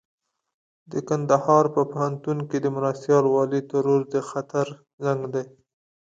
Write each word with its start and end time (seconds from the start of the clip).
د 0.91 0.93
کندهار 1.09 1.65
په 1.75 1.81
پوهنتون 1.91 2.37
کې 2.49 2.57
د 2.61 2.65
مرستيال 2.75 3.25
والي 3.29 3.61
ترور 3.69 4.01
د 4.13 4.15
خطر 4.29 4.67
زنګ 5.03 5.21
دی. 5.33 5.45